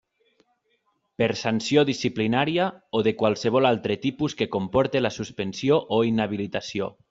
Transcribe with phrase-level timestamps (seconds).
[1.21, 2.67] Per sanció disciplinària
[2.99, 6.91] o de qualsevol altre tipus que comporte la suspensió o inhabilitació.